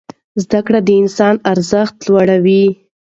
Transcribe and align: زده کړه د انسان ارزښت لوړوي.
زده 0.43 0.59
کړه 0.67 0.79
د 0.83 0.89
انسان 1.01 1.35
ارزښت 1.51 1.95
لوړوي. 2.07 2.65